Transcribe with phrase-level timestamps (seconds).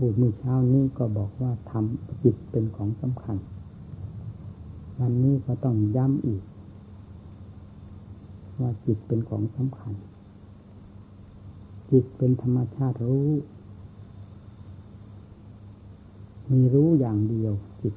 [0.00, 3.36] พูดมื่อเช้านี้ก็บอกว่าทำจิตเป็นของสำคัญ
[4.98, 6.42] วันนี้ก็ต้องย้ำอีก
[8.60, 9.92] ว่าจิตเป็นของสำคัญ
[11.90, 13.30] จิตเป็นธรรมชาติรู้
[16.50, 17.52] มีรู้อย่างเดียว
[17.82, 17.94] จิต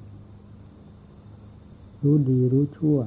[2.04, 2.98] รู้ดีรู้ชั่ว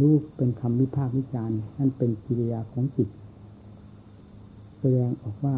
[0.00, 3.08] รู้เป็นคำวิพากษ์วิจารณ์นั่นเป็นกิริยาของจิต
[4.84, 5.56] แสดงออกว่า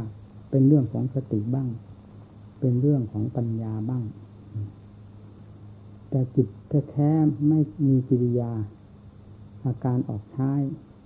[0.50, 1.68] เป็นเรื่องของสติบ้าง
[2.60, 4.04] เป็นเรื่องของปัญญาบ้าง
[6.10, 6.48] แต่จิต
[6.90, 8.52] แท้ๆไม่มีกิริยา
[9.64, 10.50] อาการออกใช้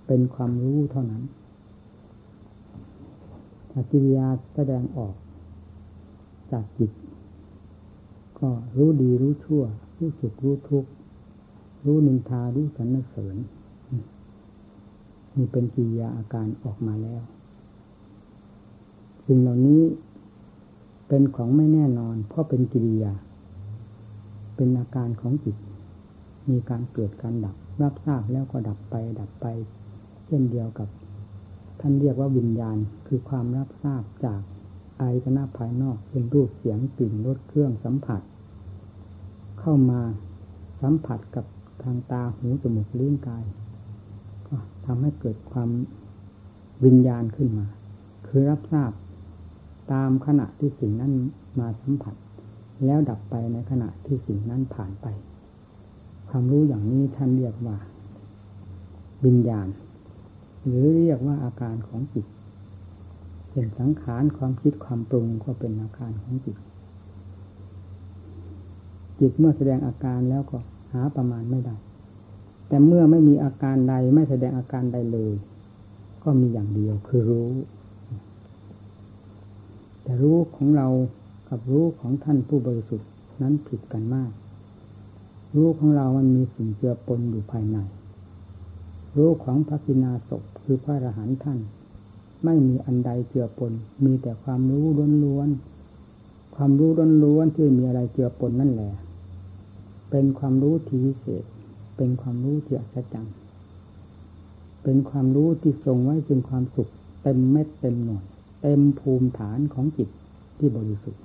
[0.07, 1.23] เป็นความรู้เท่านั้น
[3.71, 5.15] ถ้ากิริยาแสดงออก
[6.51, 6.91] จากจิต
[8.39, 9.63] ก็รู้ดีรู้ชั่ว
[9.97, 10.89] รู้สุขรู้ทุกข์
[11.85, 13.35] รู้นินทารู้สรรเสริญ
[15.35, 17.23] นี่เป็นกิริยาอาการออกมาแล้ว
[19.31, 19.81] สิ่งเหล่านี้
[21.07, 23.13] เป็นของไม่แน่นอน เพราะเป็นกิริยา
[24.55, 25.57] เป็นอาการของจิต
[26.49, 29.45] มีการเกิดการดับ รับทราบแล้วก็ดับไป ดับไป
[30.25, 30.89] เช่นเดียวกับ
[31.79, 32.77] ท่านเรียกว่าวิญญาณ
[33.07, 34.41] คือความรับทราบจาก
[35.01, 38.21] อายตนะภายนอกเป็นรูปเสียงกลิ่นรสเครื่องสัมผัส
[39.59, 40.01] เข้ามา
[40.81, 41.45] สัมผัสกับ
[41.83, 43.43] ทางตาหูจมูกลิ้นกาย
[44.47, 44.55] ก็
[44.85, 45.69] ทำให้เกิดความ
[46.85, 47.65] วิญญาณขึ้นมา
[48.27, 48.91] คือรับทราบ
[49.91, 51.13] ตามขณะที่สิ่งนั้น
[51.59, 52.15] มาสัมผัส
[52.85, 55.07] แล้วดับไปในขณะที่สิ่งนั้นผ่านไป
[56.29, 57.77] ความรู้อย่างนี้ท่านเรียกว่า
[59.25, 59.67] วิญญาณ
[60.65, 62.25] หรือเรียกว่าอาการของจิต
[63.51, 66.57] เป็นสังขารความคิดความปรุงก็เป็นอาการของจิต
[69.19, 70.57] จิตเมื่อแสดงอาการแล้วก็
[70.91, 71.75] หาประมาณไม่ได้
[72.67, 75.33] แต่เมื่อไม่มีอาการใดไม่แสดงอาการใดเลย
[76.23, 77.49] ก็มีอย่างเดียวคือรู้
[80.09, 80.87] แต่รู้ของเรา
[81.49, 83.09] กับรู้ของท่านผู้บริสุทธิ์
[83.41, 84.31] นั้นผิดกันมาก
[85.55, 87.77] รู้ของเรามันมีสิ่งเจือปนอยู่ภายใน
[89.17, 91.59] รู้ของพระกินาศพคือพระอรหันต์ท่าน
[92.43, 94.85] ไม่มีอันใดเจือปน มีแต่ความรู้
[95.23, 96.91] ล้วนๆความรู้
[97.23, 98.91] ล้วนๆที่มีอะไรเจือปนนั่นแหละ
[100.09, 101.43] เป็นความรู้ที่พิเศษ
[101.97, 103.35] เป็นความรู้ที่อัศจรรย์
[104.83, 106.89] เป็นความรู้ที่ทรงไว้จึงความสุข
[107.21, 108.25] เต็มเม็ดเต็มหน่วย
[108.61, 110.09] เต็มภูมิฐานของจิต
[110.57, 111.23] ที่บริสุทธิ์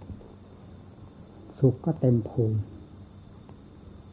[1.59, 2.59] สุขก็เต็มภูมิ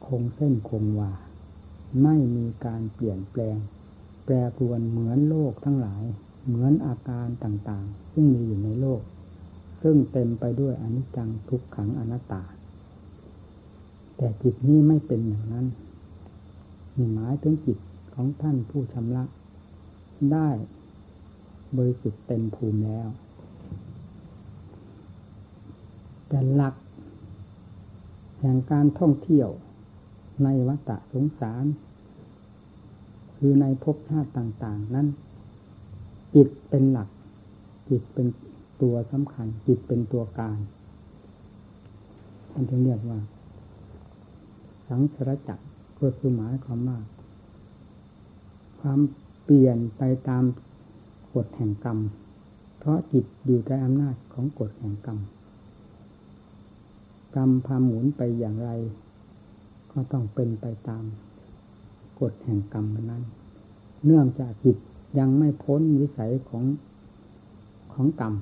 [0.06, 1.12] คงเส้นคงวา
[2.04, 3.58] ไม่มีการเปลี่ยนแปลง
[4.26, 6.04] แปรปรวนเหมือนโลกทั้งหลาย
[6.48, 9.02] เหมือนอาการต่างๆ ซึ่งมีอยู่ในโลก
[9.84, 12.44] ซึ่งเต็มไปด้วยอนิจจังทุกขังอนัตตา
[14.18, 15.66] แต่จิตนี้ไม่เป็นอย่างนั้น
[16.96, 17.78] มีหมายถึงจิต
[18.16, 19.24] ของท่านผู้ชำระ
[20.32, 20.50] ได้
[21.78, 23.08] บริสุทธิ์เต็มภูมิแล้ว
[26.28, 26.76] แต่หลัก
[28.40, 29.50] แห่งการท่องเที่ยว
[30.44, 31.66] ในวัฏสงสาร
[33.36, 35.08] คือในภพชาติต่าง ๆ นั้น
[36.36, 37.09] จิตเป็นหลัก
[37.90, 38.28] จิตเป็น
[38.82, 40.59] ตัวสำคัญ จิตเป็นตัวการ
[42.53, 43.20] อันที่เรียกว่า
[44.88, 45.66] สังสารจักร
[46.00, 47.00] ก็คือหมายความว่า
[48.80, 49.00] ความ
[49.44, 50.44] เปลี่ยนไปตาม
[51.36, 52.00] กฎแห่งกรรม
[52.80, 55.19] เพราะจิตอยู่ใต้อำนาจของกฎแห่งกรรม
[57.36, 58.69] กรรมพาหมุนไปอย่างไร
[59.91, 61.03] ก็ต้องเป็นไปตาม
[62.20, 63.24] กฎแห่งกรรมนั้น
[64.06, 64.78] เนื่องจากจิต
[65.20, 66.64] ยังไม่พ้นวิสัยของ
[67.94, 68.34] ของกรรม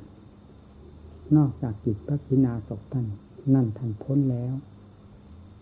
[1.36, 3.06] นอกจากจิตพระกินาศท่าน
[3.54, 4.54] นั่นท่านพ้นแล้ว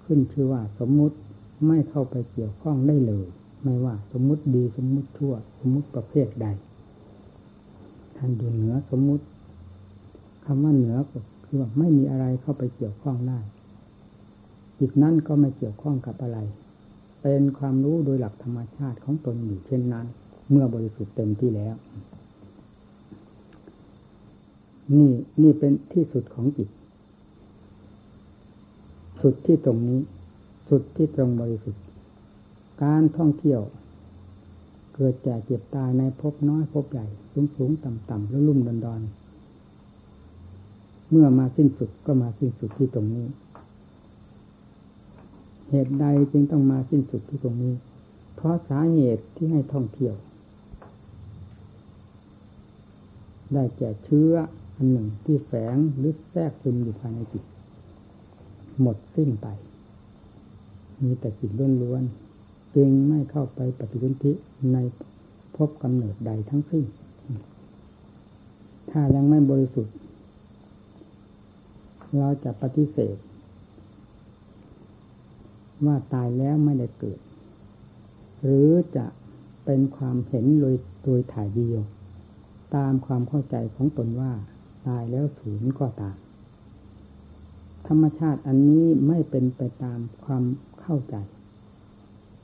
[0.03, 1.17] ขึ้นชื่อว่าสมมุติ
[1.67, 3.25] ไม่เข้าไปเกี่ยวข้องได้เลย
[3.63, 6.47] ไม่ว่าสมมุติดีสมมุติชั่ว สมมุติประเภทใด
[8.17, 9.25] ท่านอยู่เหนือสมมุติ
[10.45, 13.39] คำว่าเหนือก็คือว่าไม่มีอะไรเข้าไปเกี่ยวข้องได้
[14.79, 16.39] จิตนั้นก็ไม่เกี่ยวข้องกับอะไร
[17.22, 20.05] เป็นความรู้โดยหลักธรรมชาติของตนอยู่เช่นนั้น
[20.50, 21.75] เมื่อบริสุทธิ์เต็มที่แล้ว
[24.93, 25.09] นี่
[25.41, 26.69] นี่เป็นที่สุดของจิต
[29.22, 29.99] สุดที่ตรงนี้
[30.69, 31.84] สุดที่ตรงบริสุทธิ์
[32.84, 33.61] การท่องเที่ยว
[34.99, 39.02] เกิดแก่เจ็บตายในภพน้อยภพใหญ่ สูงสูงต่ำต่ำแล้วลุ่มดอนดอน
[41.09, 43.26] เมื่อมาสิ้นสุดก็มาสิ้นสุดที่ตรงนี้
[45.70, 47.73] เหตุใดจึงต้องมาสิ้นสุดที่ตรงนี้
[48.35, 50.16] เพราะสาเหตุที่ให้ท่องเที่ยว
[53.53, 54.32] ได้แก่เชื้อ
[54.76, 57.43] อันหนึ่งที่แฝงหรือแทรกซึมอยู่ภายในจิต
[58.82, 59.47] หมดสิ้นไป
[61.03, 61.52] มีแต่จิต
[61.84, 62.27] ล้วนๆ
[62.79, 64.32] จึงไม่เข้าไปปฏิบัติ
[64.74, 64.78] ใน
[65.56, 66.85] พบกำเนิดใดทั้งสิ้น
[68.90, 69.96] ถ้ายังไม่บริสุทธิ์
[72.18, 73.18] เราจะปฏิเสธ
[75.85, 77.20] ว่าตายแล้วไม่ได้เกิด
[78.41, 79.06] หรือจะ
[79.66, 81.82] เป็นความเห็นโดยโดยถ่ายเดียว
[82.76, 84.32] ตามความเข้าใจของตนว่า
[84.88, 86.18] ตายแล้วศูนย์ก็ตาม
[87.88, 90.44] ธรรมชาติอันนี้ไม่เป็นไปตามความ
[90.82, 91.18] เข้าใจ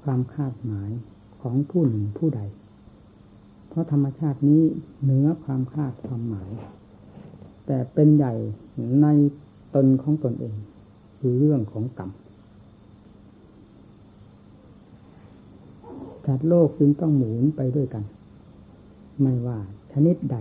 [0.03, 0.89] ความคาดหมาย
[1.41, 2.41] ของผู้หนึ่งผู้ใด
[3.69, 4.63] เพราะธรรมชาตินี้
[5.01, 6.51] เหนือความคาดความหมาย
[7.65, 8.33] แต่เป็นใหญ่
[9.01, 9.07] ใน
[9.75, 10.55] ตนของตนเอง
[11.19, 12.11] คือเรื่องของกรรม
[16.25, 18.03] จัดโลกจึงต้องหมุนไปด้วยกัน
[19.21, 19.57] ไม่ว่า
[19.91, 20.37] ชนิดใด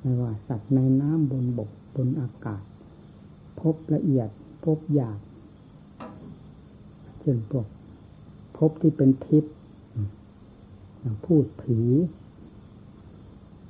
[0.00, 2.62] ไม่ว่าสัตว์ในน้ำบนบกบนอากาศ
[3.60, 4.28] พบละเอียด
[4.64, 5.20] พบหยาบ
[7.20, 7.66] เช่นพวก
[8.56, 9.54] พบที่เป็นทิพย์
[11.24, 11.80] พูดผี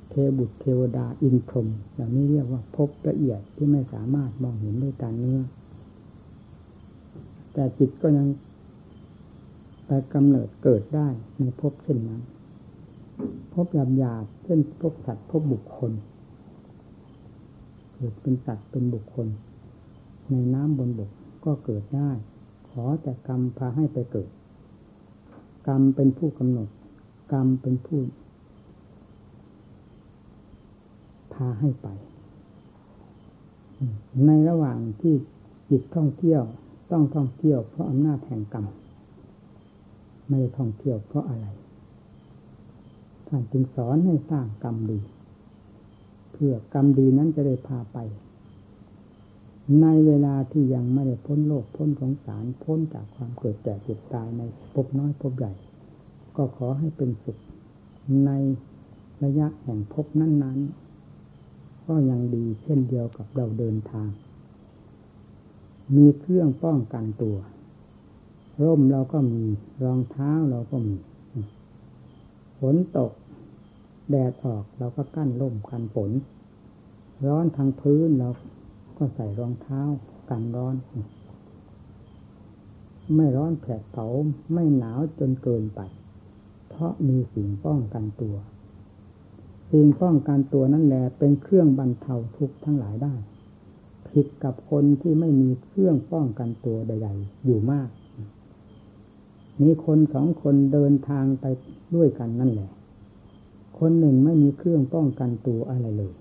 [0.09, 5.41] เทบุตรเทวดาอินพรหมอย่างนี้เรียกว่าพบละเอียดที่ไม่สามารถมองเห็นด้วยตาเนื้อ
[7.53, 8.27] แต่จิตก็ยัง
[9.85, 11.07] ไปกำเนิดเกิดได้
[11.39, 12.21] ในพบเช่นนั้น
[13.53, 15.91] พบหยาบหยาบเช่นพบสัตว์พบบุคคล
[17.93, 19.27] เกิดเป็นสัตว์เป็นบุคคล
[20.29, 21.11] ในน้ำบนบก
[21.45, 22.11] ก็เกิดได้
[22.69, 24.29] ขอแต่กรรมพาให้ไปเกิด
[25.67, 26.69] กรรมเป็นผู้กำหนด
[27.31, 28.01] กรรมเป็นผู้
[31.33, 31.87] พาให้ไป
[34.25, 35.13] ในระหว่างที่
[35.69, 36.41] จิตท่องเที่ยว
[36.91, 38.65] ต้องท่องเที่ยวเพราะอำนาจแห่งกรรม
[40.27, 41.47] ไม่ได้ท่องเที่ยวเพราะอะไร
[43.27, 44.99] ท่านจึงสอนให้สร้างกรรมดี
[46.31, 47.97] เพื่อกรรมดีนั้นจะได้พาไป
[49.81, 54.41] ในเวลาที่ยังไม่ได้พ้นโลกพ้นสงสารพ้นจากความเกิดแก่เจ็บตายใน
[54.73, 55.51] ภพน้อยภพใหญ่
[56.35, 57.37] ก็ขอให้เป็นสุข
[58.25, 58.31] ใน
[59.23, 60.59] ระยะแห่งภพนั้น
[61.23, 64.09] ๆ ก็ยังดีเช่นเดียวกับเราเดินทาง
[65.95, 67.37] มีเครื่องป้องกันตัว
[68.63, 69.43] ร่มเราก็มี
[69.83, 70.95] รองเท้าเราก็มี
[72.59, 73.11] ฝนตก
[74.09, 76.11] แดดออกเราก็กั้นร่มกันฝน
[77.27, 78.29] ร้อนทางพื้นเรา
[78.97, 79.81] ก็ใส่รองเท้า
[80.29, 80.75] กันร้อน
[83.15, 84.07] ไม่ร้อนแผดเผา
[84.53, 85.81] ไม่หนาวจนเกินไป
[86.69, 88.35] เพราะมีสิ่งป้องกันตัว
[89.71, 93.13] สิ่งป้องกันตัวนั่นแหละเป็นเครื่องบรรเทาทุกข์ทั้งหลายได้
[94.09, 97.89] ผิดกับคนที่ไม่มีเครื่องป้องกันตัวใดๆอยู่มาก
[99.61, 101.45] มีคนสองคนเดินทางไป
[101.95, 102.69] ด้วยกันนั่นแหละ
[103.79, 106.13] คนหนึ่งไม่มีเครื่องป้องกันตัวอะไรเลย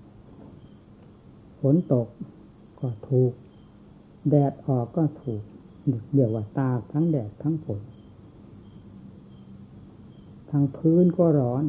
[1.60, 2.06] ฝนตก
[2.82, 3.32] ก็ถูก
[4.30, 5.42] แดดออกก็ถูก
[6.14, 7.80] เดี๋ยวว่าตากทั้งแดดทั้งฝน
[10.50, 11.64] ทางพื้นก็ร้อน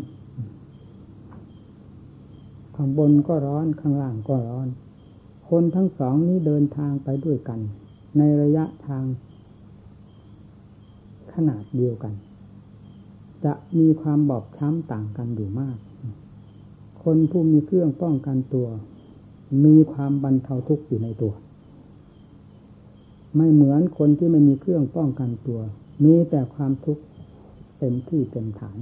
[2.76, 4.68] ข้างบนก็ร้อน ข้างล่างก็ร้อน
[5.50, 7.60] คนทั้งสองนี้เดินทางไปด้วยกัน
[8.18, 9.04] ในระยะทาง
[11.34, 12.14] ขนาดเดียวกัน
[13.46, 15.78] จะมีความบอบช้ำต่างกันอยู่มาก
[17.04, 18.68] คนผู้มีเครื่องป้องกันตัว
[19.64, 21.34] มีความบรรเทาทุกข์อยู่ในตัว
[23.36, 25.62] ไม่เหมือนคนที่ไม่มีเครื่องป้องกันตัว
[26.04, 27.04] มีแต่ความทุกข์
[27.80, 28.78] เต็มที่เต็มฐาน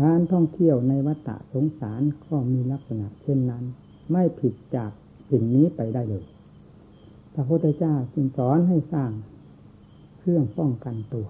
[0.00, 3.64] การท่องเที่ยวในวัฏสงสารก็มีลักษณะเช่นนั้น
[4.12, 4.90] ไม่ผิดจาก
[5.30, 6.24] สิ่งนี้ไปได้เลย
[7.34, 9.10] พระพุทธเจ้าจึงสอนให้สร้าง
[10.18, 11.28] เครื่องป้องกันตัว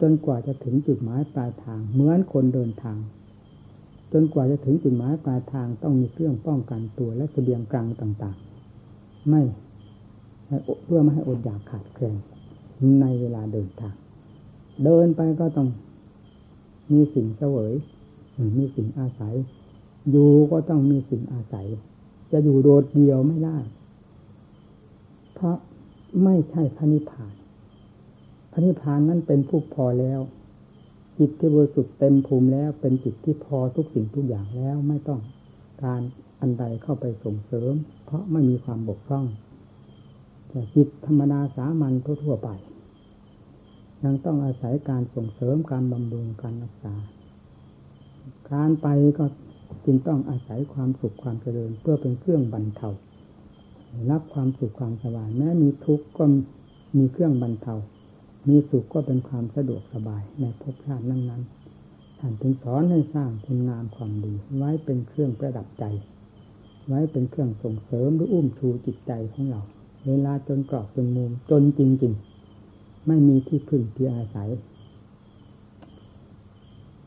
[0.00, 2.98] จนกว่าจะถึงจุดหมายปลายทางเหมือนคนเดินทาง
[4.12, 9.42] จนกว่าจะถึงจุดหมายปลายทางต้องมีเครื่องป้องกันตัวและเสบียงกลางต่างๆ ไม่
[10.84, 12.16] เพื่อไม่ให้อดอยากขาดแคลน
[13.00, 13.94] ในเวลาเดินทาง
[14.84, 15.68] เดินไปก็ต้อง
[16.92, 17.72] มีสิ่งเสวย
[18.58, 19.34] มีสิ่งอาศัย
[20.10, 21.66] อยู่ก็ต้องมีสิ่งอาศัย
[22.32, 23.58] จะอยู่โดดเดียวไม่ได้
[25.34, 25.56] เพราะ
[26.24, 27.32] ไม่ใช่พระนิพพาน
[28.52, 30.20] พระนิพพานนั้นเป็นผู้พอแล้ว
[31.18, 35.20] จิตที่บริสุทธิ์เต็มภูมิแล้วเป็นจิตที่พอทุกสิ่งทุกอย่างแล้วไม่ต้อง
[35.84, 36.00] การ
[36.40, 37.72] อันใดเข้าไปส่งเสริม
[38.04, 39.26] เพราะไม่มีความบกพร่อง
[40.48, 41.92] แต่จิตธรรมดาสามัญ
[42.24, 42.48] ทั่วไป
[44.04, 46.94] ยังต้องอาศัยการส่งเสริมการบำรุงการรักษา
[48.52, 49.24] การไปก็
[49.84, 52.90] จึงต้องอาศัยความสุขความเจริญ เพื่อเป็นเครื่องบรรเทา
[54.10, 56.24] รับความสุขความสบายแม้มีทุกข์ก็
[56.96, 57.74] มีเครื่องบรรเทา
[58.48, 65.84] มีสุขก็เป็นความสะดวกสบายในภพชาตินั้นๆท่านจึงสอนให้สร้างคุณงามความดี ไว้เป็นเครื่องประดับใจ
[66.86, 69.62] ไว้เป็นเครื่องส่งเสริมหรืออุ้มชูจิตใจของเรา
[70.06, 74.48] เวลาจนกรอบจนมุมจนจริงๆ ไม่มีที่พึ่งที่อาศัย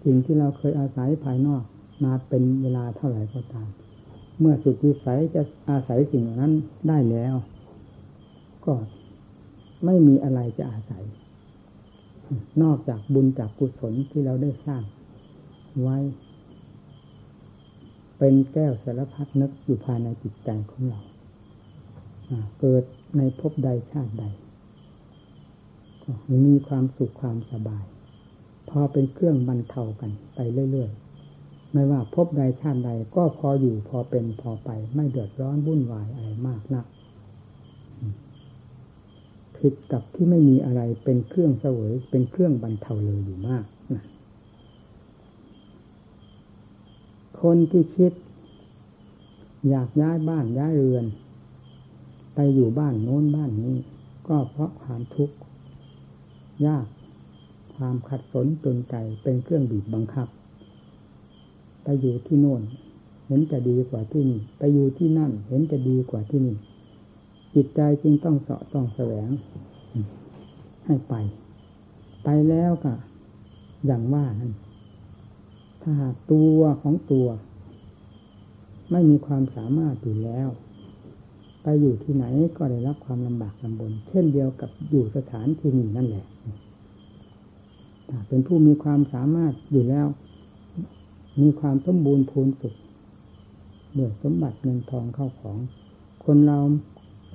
[0.03, 1.63] สิ่งที่เราเคยอาศัยภายนอก
[2.03, 3.69] มาเป็นเวลาเท่าไหร่ก็ตาม
[4.39, 6.53] เมื่อสุดวิสัยจะอาศัยสิ่งเหล่านั้น
[6.87, 7.35] ได้แล้ว
[8.65, 8.73] ก็
[9.85, 11.03] ไม่มีอะไรจะอาศัย
[12.61, 14.83] นอกจากบุญจากกุศลที่เราได้สร้าง
[15.81, 15.97] ไว้
[18.17, 21.01] เป็นแก้วสารพัดนึกอยู่ภายในจิตใจของเรา
[22.59, 22.83] เกิด
[23.17, 24.25] ในภพใดชาติใด
[26.03, 26.11] ก็
[26.45, 27.85] มีความสุขความสบาย
[28.69, 30.39] พอเป็นเครื่องบรรเทากันไป
[30.71, 36.85] เรื่อยๆ ไม่ว่าพบใดชาติใดก็พออยู่พอเป็นพอไป ไม่เดือดร้อนวุ่นวายอะไรมากนัก
[39.61, 44.03] ผิดกับที่ไม่มีอะไรเป็นเครื่องเสวย เป็นเครื่องบรรเทาเลยอยู่มากนะ
[47.41, 48.13] คนที่คิด
[49.69, 51.05] อยากย้ายบ้านย้ายเรือน
[52.35, 53.75] ไปอยู่บ้านโน้นบ้านนี้
[54.27, 55.35] ก็เพราะความทุกข์
[56.65, 56.85] ยาก
[57.75, 60.27] ความขัดสนจนใจเป็นเครื่องบีบบังคับ
[61.83, 62.61] ไปอยู่ที่โน่น
[63.27, 66.55] เห็นจะดีกว่าที่นี่ ไปอยู่ที่นั่น เห็นจะดีกว่าที่นี่
[67.55, 69.29] จิตใจจึงต้องเสาะต้องแสวง
[70.85, 71.13] ให้ไป
[72.23, 72.93] ไปแล้วก็
[73.85, 74.53] อย่างว่านั้น
[75.81, 77.27] ถ้าหากตัวของตัว
[78.91, 80.47] ไม่มีความสามารถอยู่แล้ว
[81.63, 82.25] ไปอยู่ที่ไหน
[82.57, 86.25] ก็ได้รับความลำบากลำบน เช่นเดียวกับอยู่สถานที่นี้นั่นแหละ
[88.09, 90.07] ถ้าเป็นผู้มีความสามารถอยู่แล้ว
[91.41, 92.75] มีความสมบูรณ์พูนสุข
[93.97, 95.57] ด้วยสมบัติเงินทองเข้าของ
[96.25, 96.59] คนเรา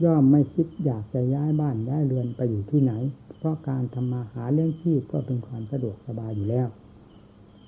[0.05, 2.93] ย่อมไม่คิดอยากจะย้ายบ้านย้ายเรือนไปอยู่ที่ไหน
[3.39, 6.69] เพราะการทำมาหาเลี้ยงชีพก็เป็นความสะดวกสบายอยู่แล้ว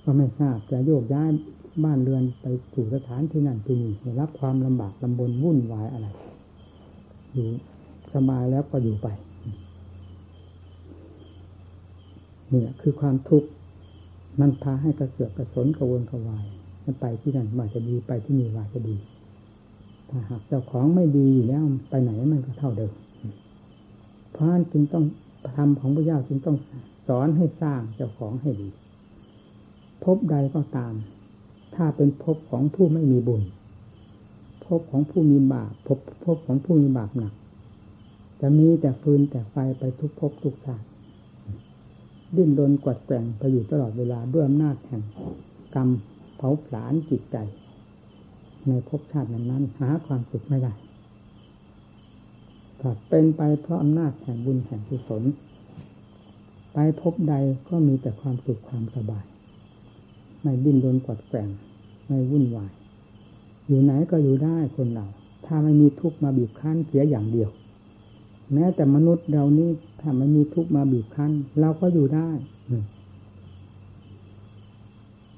[0.04, 1.30] ก็ไม่ทราบจะโยกย้าย
[1.84, 6.08] บ้านเรือนไปสู่สถานที่นั่นที่นี่รับความลำบากลำบนวุ่นวายอะไร
[7.32, 7.48] อยู่
[8.14, 9.08] สบายแล้วก็อยู่ไป
[12.52, 13.48] นี่คือความทุกข์
[14.40, 16.44] มันพาให้กระเสือกกระสนกระวนกระวาย
[16.84, 18.96] มันไปที่นั่นว่าจะดีไปที่นี่ว่าจะดี
[20.08, 22.92] ถ้าหากเจ้าของไม่ดีอยู่แล้วไปไหนมันก็เท่าเดิม
[24.32, 25.04] เพราะนั้นจึงต้อง
[25.56, 26.56] ทำของพระเจ้าจึงต้อง
[27.08, 28.68] สอนให้สร้างเจ้าของให้ดี
[30.04, 30.94] พบใดก็ตาม
[31.74, 33.42] ถ้าเป็นพบของผู้ไม่มีบุญ
[34.66, 37.32] พบของผู้มีบาปพบพบของผู้มีบาปหนัก
[38.40, 40.86] จะมีแต่ฟืนแต่ไฟไปทุกภพทุกชาติ
[42.36, 45.02] ดิ้นรนกวัดแกงไปอยู่ตลอดเวลาด้วยอำนาจแห่ง
[45.74, 45.88] กรรม
[46.36, 47.36] เผาผลาญจิตใจ
[48.66, 50.72] ในภพชาตินั้นหาความสุขไม่ได้
[52.80, 55.22] ถ้าเป็นไปเพราะอำนาจแห่งบุญแห่งกุศล
[56.72, 57.34] ไปพบใด
[57.68, 59.24] ก็มีแต่ความสุขความสบาย
[60.42, 61.48] ไม่ดิ้นรนกวัดแกง
[62.06, 62.70] ไม่วุ่นวาย
[63.66, 65.06] อยู่ไหนก็อยู่ได้คนเรา
[65.46, 67.50] ถ้าไม่มีทุกข์มาบีบคั้นเสียอย่างเดียว
[68.52, 72.28] แม้แต่มนุษย์เรานี้ถ้าไม่มีทุกข์มาบีบคั้น เราก็อยู่ได้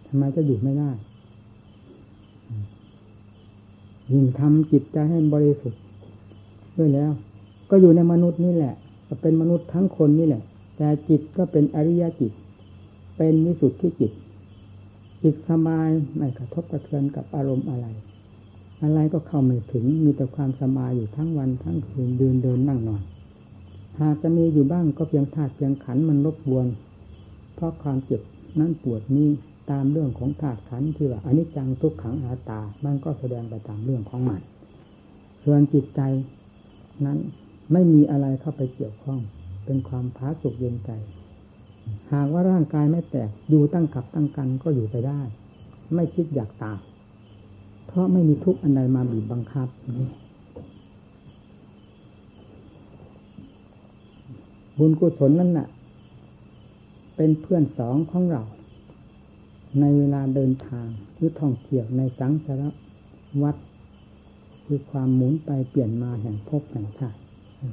[0.07, 0.91] ทำไมจะอยู่ไม่ได้
[4.13, 5.81] ยิ่งทำจิตใจให้บริสุทธิ์
[6.77, 7.11] ด้วยแล้ว
[7.71, 8.75] ก็อยู่ในมนุษย์นี่แหละ
[9.23, 10.43] เป็นมนุษย์ทั้งคนนี่แหละ
[10.77, 12.33] แต่จิตก็เป็นอริยจิต
[13.17, 14.13] เป็นวิสุทธิจิต
[15.23, 17.87] จิตสบายไม่กระทบกระเทือนกับอารมณ์อะไร
[18.83, 23.03] อะไรก็เข้าไม่ถึงมีแต่ความสบายอยู่ทั้งวันทั้งคืนเดินเดินนั่งนอน
[24.01, 26.67] หากจะมีอยู่บ้างก็เพียงธาตุเพียงขันมันรบกวน
[27.55, 28.23] เพราะความเจ็บ
[28.61, 29.29] นั่นปวดนี้
[29.71, 34.41] ตามเรื่องของธาตุขันธ์ที่ว่าอนิจจังทุกขังอาตา มันก็แสดงไปตามเรื่องของมัน
[35.45, 36.01] ส่วนจิตใจ
[37.05, 37.19] นั้น
[37.73, 39.21] ไม่มีอะไรเข้าไปเกี่ยวข้อง
[39.65, 40.91] เป็นความผาสุกเย็นใจ
[42.13, 45.21] หากว่าร่างกายไม่แตกอยู่ตั้งกับตั้งกันก็อยู่ไปได้
[45.95, 46.79] ไม่คิดอยากตาย
[47.87, 49.69] เพราะไม่มีทุกข์อันใดมาบีบบังคับ
[54.79, 55.69] บุญกุศลนั่นแหละ
[57.17, 58.43] เป็นเพื่อนสองของเรา
[59.79, 62.63] ในเวลาเดินทางหรือท่องเที่ยวในสังสาร
[63.43, 63.57] วัฏ
[64.65, 67.19] คือความหมุนไปเปลี่ยนมาแห่งภพแห่งชาติ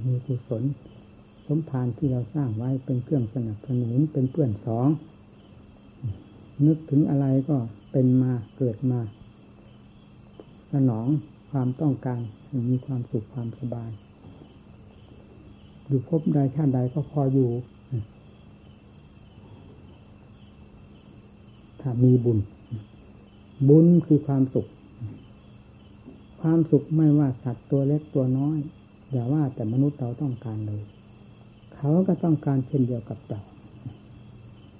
[0.07, 0.63] มีกุศล
[1.47, 4.87] สมภารที่เราสร้างไว้เป็นเครื่องสนับสนุนเป็นเพื่อนสอง
[6.65, 7.57] นึกถึงอะไรก็
[7.91, 8.99] เป็นมาเกิดมา
[10.73, 11.07] สนอง
[11.51, 12.21] ความต้องการ
[12.69, 13.89] มีความสุขความสบาย
[15.87, 17.51] อยู่พบใดชาติใดก็พออยู่
[21.89, 22.39] ถ้ามีบุญ
[23.69, 24.67] บุญคือความสุข
[26.41, 28.57] ความสุขไม่ว่าสัตว์ตัวเล็กตัวน้อย
[29.11, 30.83] อย่าว่าแต่มนุษย์เราต้องการเลย
[31.75, 33.41] เขาก็ต้องการเช่นเดียวกับเรา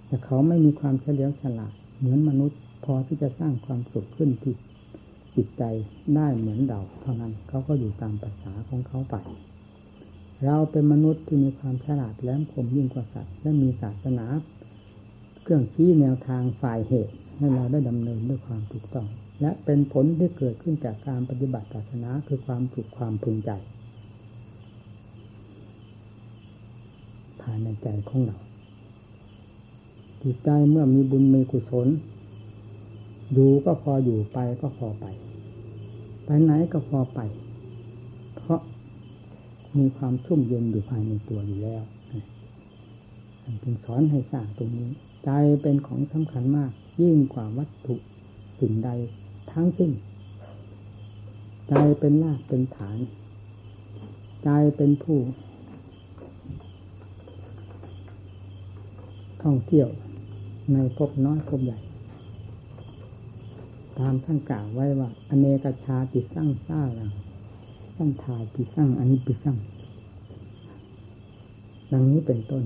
[0.06, 4.54] แต่เขาไม่มีความเฉลียวฉลาดเหมือนมนุษย์ พอที่จะสร้างความสุขขึ้นที่
[5.36, 5.64] จิตใจ
[6.16, 9.16] ได้เหมือนเราเท่านั้นเขาก็อยู่ตามภาษาของเขาไป
[10.46, 14.26] เราเป็นมนุษย์ที่มีความฉลาดแหลมคมยิ่งกว่าสัตว์และมีศาสนา
[15.48, 19.08] เครื่องชี้แนวทางฝ่ายเหตุให้เราได้ดำเนินด้วยความถูกต้อง
[19.42, 23.52] และเป็นผลที่เกิดขึ้นจากการปฏิบัติศาสนาคือความถูกความพึงใจ
[27.42, 28.38] ภายในใจของเรา
[30.22, 31.88] จิตใจเมื่อมีบุญมีกุศล
[33.34, 35.06] อยู่ก็พออยู่ไปก็พอไป
[36.26, 37.20] ไปไหนก็พอไป
[38.36, 38.60] เพราะ
[39.78, 41.84] มีความชุ่มเย็นอยู่ภายในตัวอยู่แล้ว
[43.64, 44.92] จึงสอนให้สร้างตรงนี้
[45.26, 45.30] ใจ
[45.62, 46.72] เป็นของสำคัญมาก
[47.02, 47.96] ยิ่งกว่าวัตถุ
[48.60, 48.90] สิ่งใด
[49.52, 49.92] ทั้งสิ้น
[51.70, 52.98] ใจเป็นรากเป็นฐาน
[54.44, 55.20] ใจเป็นผู้
[59.44, 59.90] ท่องเที่ยว
[60.74, 61.80] ในภพน้อยภพใหญ่
[64.00, 67.12] ตามท่านกล่าวไว้ว่า อเนกชาติสร้างสร้างลัง
[67.96, 69.58] สร้างทายติสร้างอันนี้ปิสร้าง
[71.92, 72.64] ดังนี้เป็นต้น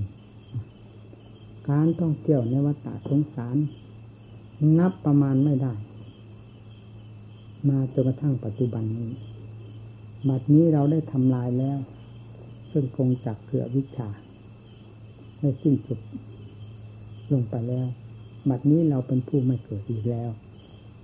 [1.70, 3.58] การท่องเที่ยวในวัฏสงสาร
[4.80, 5.74] นับประมาณไม่ได้
[7.70, 9.12] มาจนกระทั่งปัจจุบันนี้
[10.30, 11.80] บัดนี้เราได้ทำลายแล้ว
[12.72, 14.10] ซึ่งคงจักเกือวิชา
[15.40, 16.00] ในสิ้นสุด
[17.32, 17.88] ลงไปแล้ว
[18.50, 20.30] บัดนี้เราเป็นผู้ไม่เกิดอีกแล้ว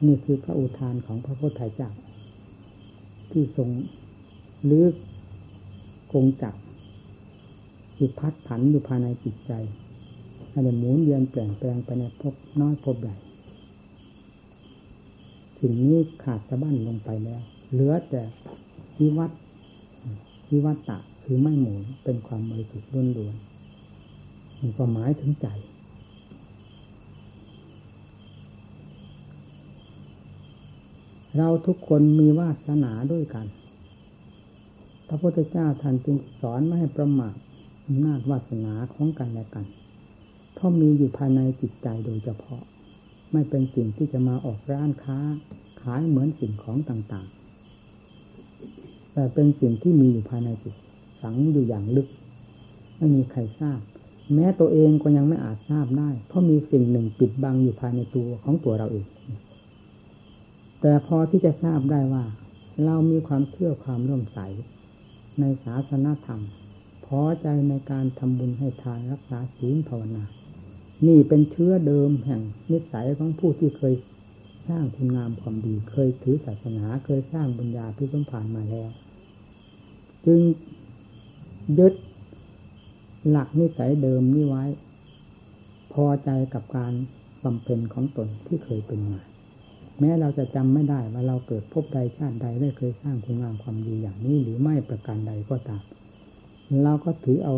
[0.06, 1.90] นี่คือพระอุทานของพระพุทธเจ้า
[3.32, 3.70] ที่ทรง
[4.72, 4.94] ลึก
[6.12, 6.56] คงจัก
[7.96, 9.52] ที่พัดผันอยู่ภายในจิตใจ
[10.58, 13.16] ให้หมุนเวียนเปลี่ยนแปลงไปในภพน้อยภพใหญ่
[15.60, 18.22] สิ่งนี้ขาดสะบั้นลงไปแล้ว เหลือแต่
[19.00, 19.32] วิวัต
[20.52, 25.48] วิวัตตะคือไม่หมุนเป็นความบริสุทธิ์ล้วนๆมีความหมายถึงใจ
[31.38, 33.46] เราทุกคนมีวาสนาด้วยกัน
[35.08, 37.34] พระพุทธเจ้าท่านจึงสอนไม่ให้ประมาท
[37.86, 39.66] อำนาจวาสนาของกันและกัน
[40.58, 42.62] เพราะมีอยู่ภายในจิตใจโดยเฉพาะ
[43.32, 45.20] ไม่เป็นสิ่งที่จะมาออกร้านค้า
[45.82, 50.76] ขายเหมือนสิ่งของต่างๆ แต่เป็นสิ่งที่มีอยู่ภายในจิต
[51.22, 52.08] ฝังอยู่อย่างลึก
[52.98, 53.80] ไม่มีใครทราบ
[54.34, 59.06] แม้ตัวเองก็ยังไม่อาจทราบได้ เพราะมีสิ่งหนึ่งปิดบังอยู่ภายในตัวของตัวเราเอง
[60.82, 62.26] แต่พอที่จะทราบได้ว่า
[62.86, 64.40] เรามีความเชื่อความร่วมใส
[65.40, 66.42] ในศาสนาธรรม
[67.06, 70.24] พอใจในการทำบุญให้ทานรักษาศีลภาวนา
[71.06, 73.94] นี่เป็นเชื้อเดิมแห่งนิสัยของผู้ที่เคย
[74.68, 78.90] สร้างคุณงามความดี เคยถือศาสนาเคยสร้างบุญญาที่ต้องผ่านมาแล้ว
[80.26, 80.40] จึง
[81.80, 81.94] ยึด
[83.30, 84.66] หลักนิสัยเดิมนี้ไว้
[85.94, 86.94] พอใจกับการ
[87.44, 89.22] บำเพ็ญของตนที่เคยเป็นมา
[90.00, 95.82] แม้เราจะจำไม่ได้ว่าเราเกิดพบใดชาติใดได้เคยสร้างคุณงามความดีอย่างนี้หรือไม่ประการใดก็ตาม
[96.84, 97.56] เราก็ถือเอา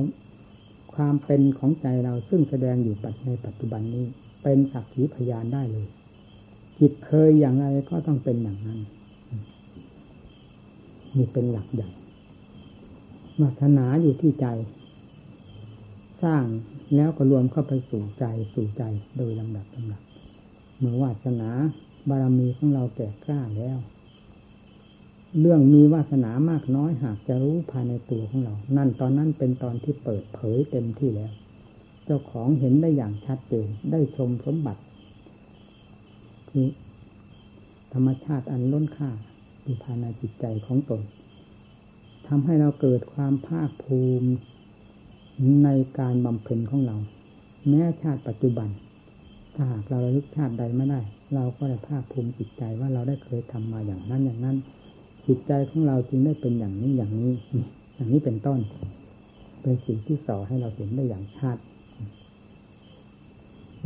[1.04, 4.06] ความเป็นของใจเราซึ่งแสดงอยู่ปัจในปัจจุบันนี้
[4.44, 5.88] เป็นสักขีพยานได้เลย
[6.80, 8.80] จิตเคยอย่างไรก็ต้องเป็นอย่างนั้น
[11.18, 11.90] นี่เป็นหลักใหญ่
[13.40, 14.48] มาถนาอยู่ที่ใจ
[16.24, 16.46] สร้าง
[16.96, 18.84] แล้วก็รวมเข้าไปสู่ใจสู่ใจ
[19.18, 20.02] โดยลำดับลำดับ
[20.80, 21.50] เมื่อวาสนา
[22.10, 23.78] บารมีของเราแก่กล้าแล้ว
[25.38, 31.32] เรื่องมีวาสนามากน้อยหากจะรู้ภายในตัวของเรา นั่นตอนนั้นเป็นตอนที่เปิดเผยเต็มที่แล้ว
[32.06, 34.82] เจ้าของเห็นได้อย่างชัดเจน ได้ชมสมบัติ
[36.50, 36.68] คือ
[37.94, 39.10] ธรรมชาติอันล้นค่า
[39.62, 41.02] อยู่ภายในจิตใจของตน
[42.28, 44.30] ทำให้เราเกิดความภาคภูมิ
[45.63, 46.98] ในการบำเพ็ญของเรา
[47.68, 48.70] แม้ชาติปัจจุบัน
[49.56, 51.02] ถ้าหากเราระลึกชาติใดไม่ได้
[51.36, 54.58] เราก็ได้ภาคภูมิจิตใจว่าเราได้เคยทำมาอย่างนั้นอย่างนั้น
[55.32, 57.34] จิตใจของเราจึงได้เป็นอย่างนี้อย่างนี้
[57.96, 58.60] อย่างนี้เป็นต้น
[59.62, 61.58] เป็นสิ่งที่สอให้เราเห็นได้อย่างชัด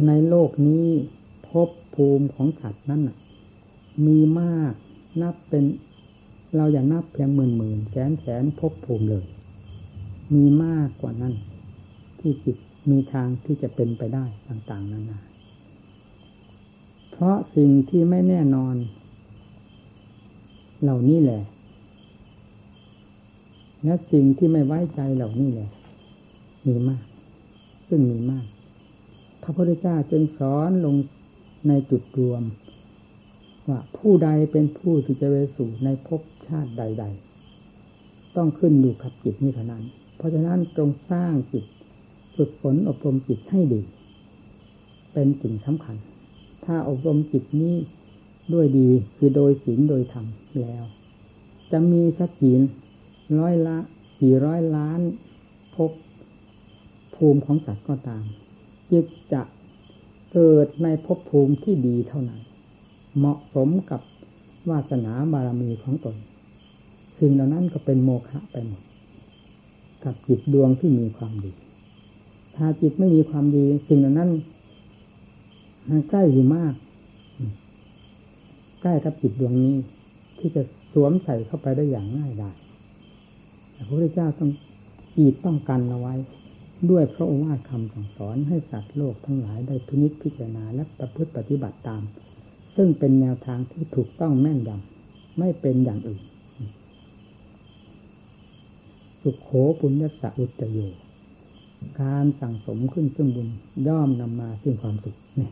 [0.08, 0.86] ในโลกนี้
[1.48, 3.02] ภพภูมิของสัตว์นั้น
[4.06, 4.74] มีมาก
[5.22, 5.64] นับเป็น
[6.56, 9.26] เราอย่านับเพียงหมื่นหมื่นแสนแสนภพภูมิเลย
[10.34, 11.34] มีมากกว่านั้น
[12.20, 12.58] ที่จิต
[12.90, 15.20] มีทางที่จะเป็นไปได้ต่าง ๆ นานา
[17.12, 18.76] เพราะสิ่งที่ไม่แน่นอน
[20.84, 21.42] เหล่านี้แหละ
[23.84, 25.70] และสิ่งที่ไม่ไว้ใจเหล่านี้แหละ
[26.68, 27.04] มีมาก
[27.88, 28.46] ซึ่งมีมาก
[29.44, 30.96] พระพุทธเจ้าจึงสอนลง
[31.68, 32.44] ในจุดรวม
[33.68, 37.06] ว่าผู้ใดเป็นผู้ที่จะไปสู่ในภพชาติใด
[37.70, 39.84] ๆ ต้องขึ้นอยู่กับจิตนี้เท่านั้น
[40.18, 41.66] เพราะฉะนั้นจงสร้างจิต
[42.36, 43.82] ฝึกฝนอบรมจิตให้ดี
[45.14, 45.96] เป็นสิ่งสำคัญ
[46.66, 47.76] ถ้าอบรมจิตนี้
[48.54, 50.26] ด้วยดีคือโดยศีลโดยธรรม
[50.62, 50.84] แล้ว
[51.72, 52.56] จะมีสักกี่
[53.40, 53.78] ร้อยละ
[54.20, 55.00] กี่ร้อยล้าน
[55.76, 55.92] พบ
[57.16, 58.24] ภูมิของสัตว์ก็ตาม
[58.92, 59.42] จิตจะ
[60.34, 62.42] เกิดในภพภูมิที่ดีเท่านั้น
[63.18, 64.02] เหมาะสมกับ
[64.70, 66.16] วาสนาบารมีของตน
[67.20, 68.82] สิ่งเหล่านั้นก็เป็นโมฆะไปหมด
[70.04, 71.52] กับจิตดวงที่มีความดี
[72.56, 74.30] ถ้าจิตไม่มีความดี สิ่งเหล่านั้น
[75.90, 76.74] มันใกล้อยู่มาก
[78.84, 79.76] ใกล้กับจิตดวงนี้
[80.38, 82.56] ที่จะสวมใส่เข้าไปได้อย่างง่ายดาย
[83.76, 84.52] พระพุทธเจ้าต้อง
[85.16, 86.16] กีดต้องกันเอาไว้
[86.90, 92.02] ด้วยพระโอวาทคำสั่งสอนให้สัตว์โลกทั้งหลายได้พินิจพิจารณาและประพฤติปฏิบัติตาม
[92.76, 96.24] ซึ่งเป็นแนวทางที่ถูกต้องแม่นยำไม่เป็นอย่างอื่น
[99.22, 100.80] สุขโขปุญญสะอุตโย
[102.02, 103.48] การสั่งสมขึ้นซึ่งบุญ
[103.88, 105.52] ย่อมนำมาซึ่งความสุขเนี่ย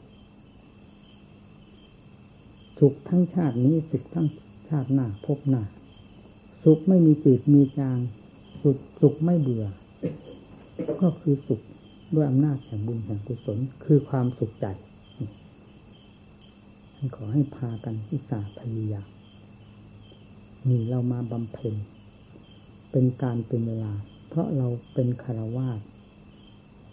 [2.83, 4.27] สุขทั้งชาตินี้สุขทั้ง
[4.69, 5.63] ชาติหน้าพบหน้า
[6.63, 7.97] สุขไม่มีจืดมีจาง
[8.61, 9.65] สุขสุขไม่เบื่อ
[11.01, 11.61] ก็คือสุข
[12.15, 14.65] ด้วยอำนาจแห่งบุญแห่งกุศลคือความสุขใจ
[17.15, 19.07] ขอให้พากันทิสาพยายาม
[20.67, 21.73] นี่เรามาบำเพ็ญ
[22.91, 23.93] เป็นการเป็นเวลา
[24.29, 25.79] เพราะเราเป็นคารวาส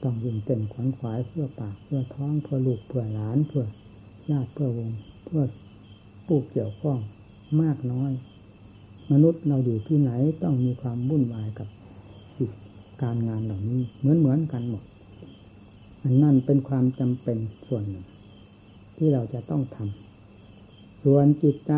[0.02, 3.66] ต้องยิงเต้นขวนขวายเพื่อปากเพื่อท้องเพื่อลูกเพื่อหลานเพื่อ
[4.30, 4.90] ญาติเพื่อวง
[5.24, 5.42] เพื่อ
[6.28, 6.98] ผู้เกี่ยวข้อง
[7.62, 8.12] มากน้อย
[9.12, 10.10] มนุษย์เราอยู่ที่ไหน
[10.42, 11.68] ต้องมีความวุ่นวายกับ
[12.36, 12.52] กิจ
[13.02, 14.84] การงานเหล่านี้เหมือนเหมือนกันหมด
[16.02, 18.06] อันนั่นเป็นความจำเป็นส่วนหนึ่ง
[18.96, 21.72] ที่เราจะต้องทำส่วนจิตใจ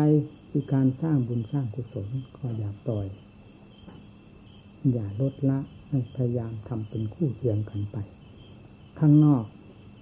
[0.49, 3.07] คือการสร้างบุญสร้างกุศลก็อย่าปล่อย
[4.93, 5.59] อย่าลดละ
[5.89, 7.97] ให้พยายามทำเป็นคู่เคียงกันไป
[8.99, 9.43] ข้างนอก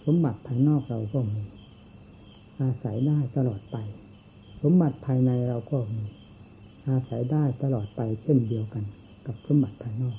[0.06, 1.44] สมบัติภายนอกเราก็มี
[2.62, 3.78] อาศัยได้ตลอดไป
[4.62, 6.04] สมบัติภายในเราก็มี
[6.88, 8.84] อาศัยได้ตลอดไปเช่นเดียวกัน
[9.26, 10.18] กับสมบัติภายนอก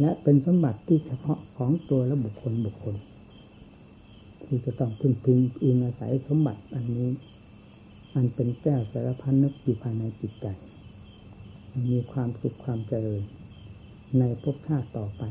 [0.00, 2.96] และเป็นสมบัติที่เฉพาะของตัวและบุคคลบุคคล
[4.42, 7.08] ที่จะต้องพึ่งพิงอิงอาศัยสมบัติอันนี้
[8.14, 10.46] อันเป็นแก้วสารพันนึกอยู่ภายในจิตใจ
[11.90, 13.22] มีความสุขความเจริญ
[14.18, 15.22] ในภพชาติต่อไป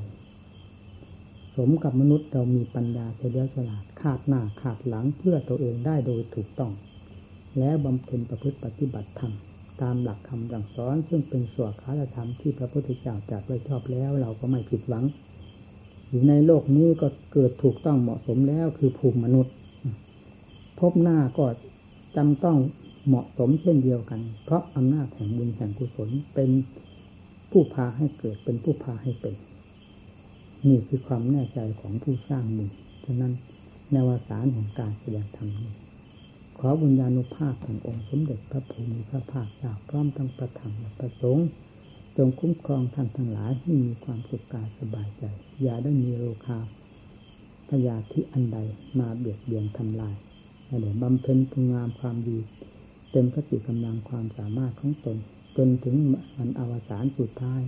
[1.56, 6.72] สมกับมนุษย์เรามีปัญญาเฉลียวฉลาดขาดหน้าขาดหลังเพื่อตัวเองได้โดยถูกต้อง
[7.60, 9.34] แล้วบำเพ็ญประพฤติปฏิบัติธรรม
[9.82, 15.06] ตามหลักคำสั่งสอน ซึ่งเป็นส่วนคารธรรมที่พระพุทธเจ้าจัดไว้ชอบแล้ว เราก็ไม่ผิดหวัง
[16.10, 19.54] อยู่ในโลกนี้ก็เกิดถูกต้องเหมาะสมแล้วคือภูมิมนุษย์
[20.80, 21.46] พบหน้าก็
[22.18, 22.58] จำต้อง
[23.08, 26.50] เหมาะสมเช่นเดียวกัน เพราะอำนาจแห่งบุญแห่งกุศลเป็น
[27.52, 29.36] ผู้พาให้เกิดเป็นผู้พาให้เป็น
[30.68, 32.70] นี่คือความแน่ใจของผู้สร้างบุญ
[33.06, 33.34] ฉะนั้น
[33.92, 35.81] ในวสารของการแสดงธรรมนี้
[36.58, 41.48] ขอบุญญาณุภาพขององค์สมเด็จพระภูมิพระภาคเจ้าพร้อมทั้งประธรรมและประสงค์
[42.18, 45.24] จงคุ้มครองท่านทั้งหลายให้มีความสุขกายสบายใจ
[45.62, 46.60] อย่าได้มีโรคา
[47.70, 48.58] พยาธิอันใด
[49.00, 50.16] มาเบียดเบียนทำลาย
[50.82, 52.38] เดี๋ยวบำเพ็ญคุณงามความดี
[53.12, 55.18] เต็มพระสิกำลังความสามารถของตน
[55.58, 55.96] จนถึง
[56.36, 57.62] วันอวสานสุดท้าย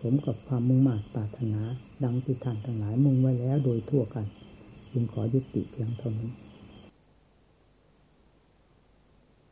[0.00, 1.62] สมกับความมุ่งมั่นปรารถนา
[2.04, 4.26] ดังที่ท่านทั้งหลายมุ่งไว้แล้วโดยทั่วกัน
[4.92, 6.30] จึงขอยุติเพียงเท่านี้